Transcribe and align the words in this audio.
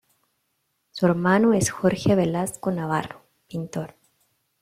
Su 0.89 1.05
hermano 1.05 1.53
es 1.53 1.69
Jorge 1.69 2.15
Velasco 2.15 2.71
Navarro, 2.71 3.21
pintor. 3.47 3.93